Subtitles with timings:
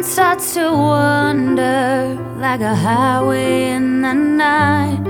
[0.00, 5.02] mind starts to wander like a highway in the night,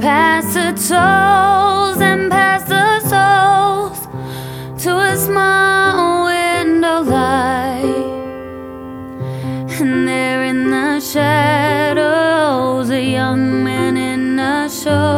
[0.00, 3.98] past the tolls and past the souls
[4.82, 8.06] to a small window light,
[9.80, 15.17] and there in the shadows, a young man in a show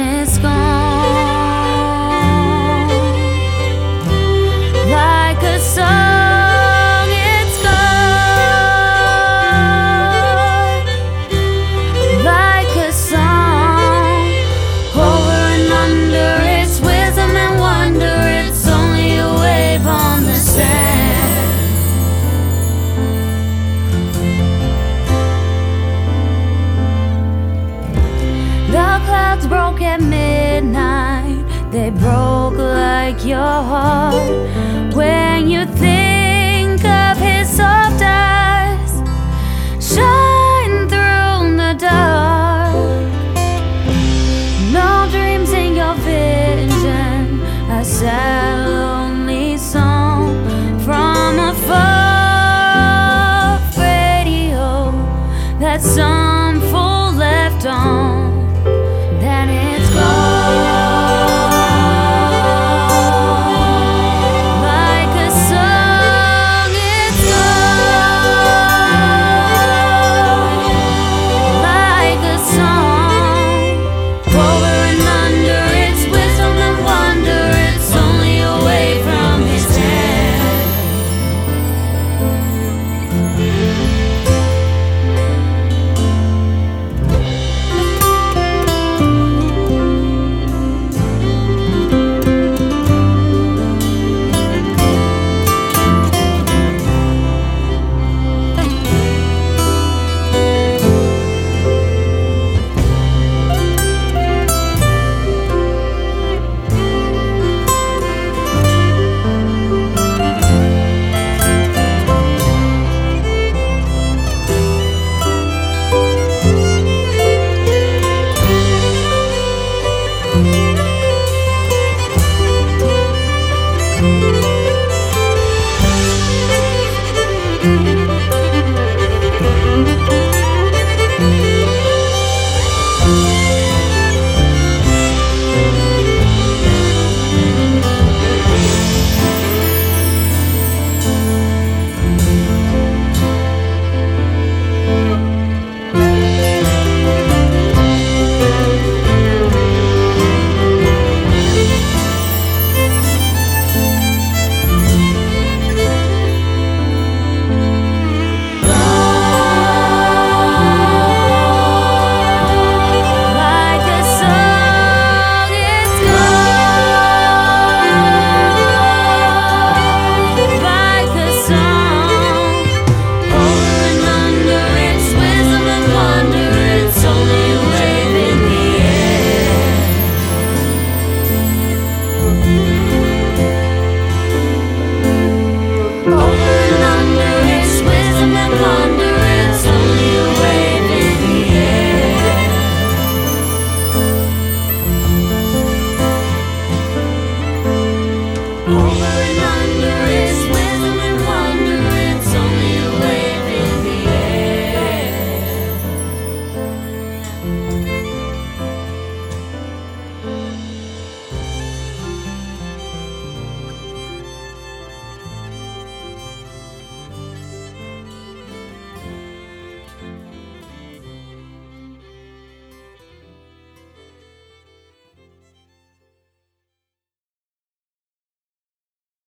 [0.00, 0.52] It's gone
[4.90, 6.05] like a song.
[29.96, 31.44] At midnight.
[31.70, 34.94] They broke like your heart.
[34.94, 38.92] When you think of his soft eyes,
[39.80, 42.74] shine through the dark.
[44.72, 47.40] No dreams in your vision.
[47.70, 50.28] A sad, lonely song
[50.84, 54.92] from a far radio
[55.58, 58.34] that some fool left on.
[59.20, 59.75] Then it